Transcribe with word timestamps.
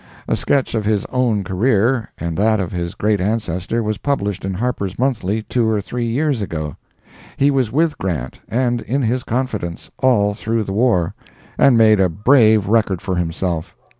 A 0.27 0.35
sketch 0.35 0.73
of 0.73 0.83
his 0.83 1.05
own 1.11 1.43
career 1.43 2.09
and 2.17 2.35
that 2.35 2.59
of 2.59 2.71
his 2.71 2.95
great 2.95 3.21
ancestor 3.21 3.83
was 3.83 3.99
published 3.99 4.43
in 4.43 4.55
Harper's 4.55 4.97
Monthly 4.97 5.43
two 5.43 5.69
or 5.69 5.79
three 5.79 6.05
years 6.07 6.41
ago. 6.41 6.75
He 7.37 7.51
was 7.51 7.71
with 7.71 7.99
Grant, 7.99 8.39
and 8.49 8.81
in 8.81 9.03
his 9.03 9.23
confidence, 9.23 9.91
all 9.99 10.33
through 10.33 10.63
the 10.63 10.73
war, 10.73 11.13
and 11.55 11.77
made 11.77 11.99
a 11.99 12.09
brave 12.09 12.65
record 12.67 12.99
for 12.99 13.15
himself. 13.15 13.75